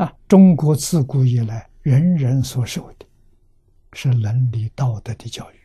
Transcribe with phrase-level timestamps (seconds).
[0.00, 3.04] 啊，中国自古以来人人所受的
[3.92, 5.56] 是伦理道德的教育。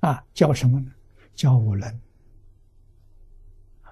[0.00, 0.90] 啊，教什么呢？
[1.36, 2.00] 教五伦，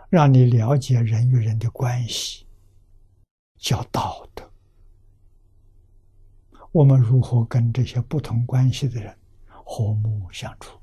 [0.09, 2.45] 让你了解人与人的关系，
[3.57, 4.51] 教道德。
[6.73, 10.77] 我们如何跟这些不同关系的人和睦相处？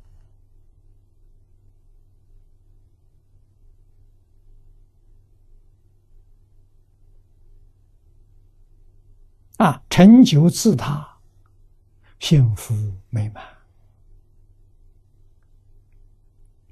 [9.63, 11.19] 啊，成就自他，
[12.19, 12.73] 幸福
[13.09, 13.41] 美满，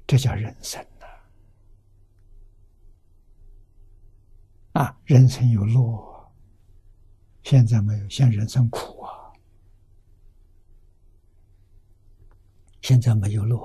[0.06, 1.06] 这叫人生呐！
[4.78, 6.30] 啊，人生有乐，
[7.42, 9.32] 现在没有，现在人生苦啊！
[12.82, 13.58] 现在没有乐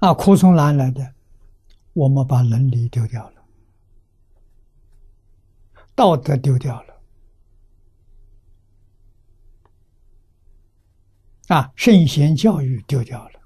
[0.00, 1.14] 啊，苦从哪来的？
[1.94, 3.35] 我们把伦理丢掉了。
[5.96, 7.02] 道德丢掉了，
[11.48, 13.40] 啊，圣贤教育丢掉了，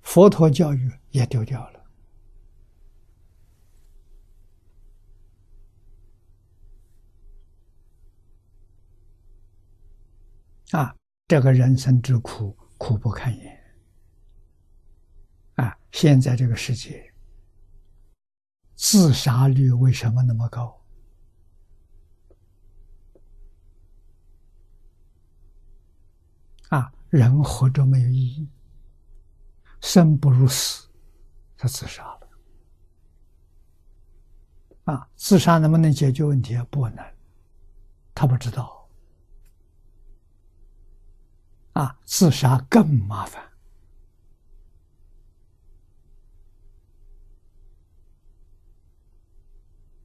[0.00, 1.84] 佛陀教育也丢掉了，
[10.70, 10.94] 啊，
[11.26, 13.60] 这个人生之苦，苦不堪言，
[15.56, 17.09] 啊，现在这个世界。
[18.90, 20.76] 自杀率为什么那么高？
[26.70, 28.48] 啊，人活着没有意义，
[29.80, 30.88] 生不如死，
[31.56, 32.28] 他自杀了。
[34.86, 36.60] 啊，自杀能不能解决问题？
[36.68, 37.14] 不能，
[38.12, 38.88] 他不知道。
[41.74, 43.49] 啊，自杀更麻烦。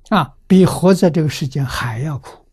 [0.10, 2.46] 啊，比活在这个世间还要苦，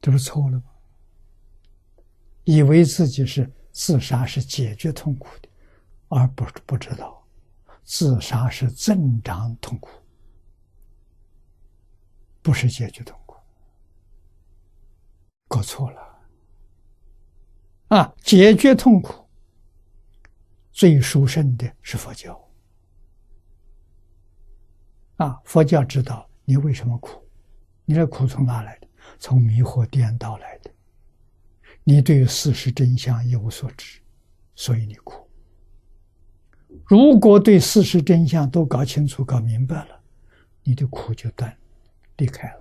[0.00, 0.64] 这不错了吗？
[2.44, 5.48] 以为自己是自杀是解决痛苦的，
[6.08, 7.24] 而不不知道
[7.84, 9.90] 自杀是增长痛苦，
[12.42, 13.36] 不是解决痛苦，
[15.48, 16.20] 搞错了。
[17.88, 19.28] 啊，解决痛苦
[20.72, 22.49] 最殊胜的是佛教。
[25.20, 25.38] 啊！
[25.44, 27.22] 佛教知道你为什么苦，
[27.84, 28.88] 你的苦从哪来的？
[29.18, 30.70] 从迷惑颠倒来的。
[31.84, 34.00] 你对于事实真相一无所知，
[34.54, 35.28] 所以你苦。
[36.86, 40.00] 如果对事实真相都搞清楚、搞明白了，
[40.62, 41.54] 你的苦就断，
[42.16, 42.60] 离开了。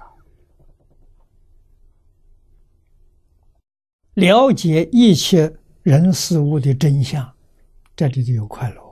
[4.15, 7.33] 了解一切人事物的真相，
[7.95, 8.88] 这里就有快乐。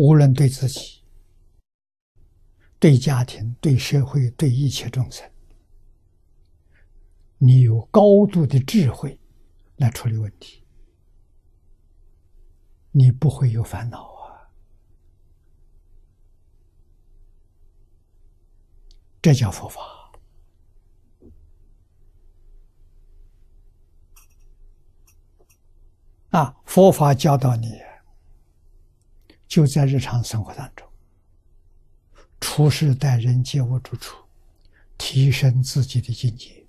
[0.00, 1.02] 无论对自己、
[2.78, 5.30] 对家庭、对社会、对一切众生，
[7.36, 9.20] 你有高度的智慧
[9.76, 10.64] 来处理问题，
[12.92, 14.48] 你不会有烦恼啊！
[19.20, 19.82] 这叫佛法
[26.30, 26.56] 啊！
[26.64, 27.89] 佛法教导你。
[29.50, 30.86] 就在日常生活当中，
[32.40, 34.16] 处事待人接物之处，
[34.96, 36.59] 提升自己的境界。